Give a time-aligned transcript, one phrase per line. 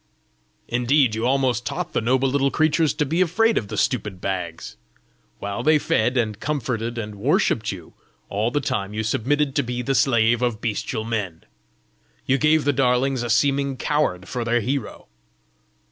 [0.67, 4.75] "Indeed you almost taught the noble little creatures to be afraid of the stupid Bags!
[5.37, 7.93] While they fed and comforted and worshipped you,
[8.27, 11.43] all the time you submitted to be the slave of bestial men!
[12.25, 15.07] You gave the darlings a seeming coward for their hero!